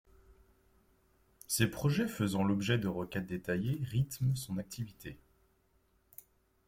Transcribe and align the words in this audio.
Ses 1.45 1.67
projets 1.67 2.07
faisant 2.07 2.43
l’objet 2.43 2.79
de 2.79 2.87
requêtes 2.87 3.27
détaillées 3.27 3.83
rythment 3.83 4.35
son 4.35 4.57
activité. 4.57 5.19